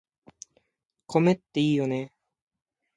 [1.19, 2.11] 米っていいよね